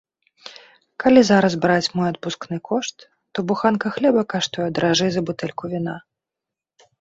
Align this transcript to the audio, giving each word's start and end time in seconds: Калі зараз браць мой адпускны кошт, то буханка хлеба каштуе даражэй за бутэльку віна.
Калі 1.01 1.21
зараз 1.27 1.53
браць 1.65 1.91
мой 1.99 2.07
адпускны 2.13 2.57
кошт, 2.69 3.05
то 3.33 3.37
буханка 3.51 3.87
хлеба 3.99 4.21
каштуе 4.35 4.67
даражэй 4.79 5.11
за 5.19 5.25
бутэльку 5.29 5.65
віна. 5.77 5.95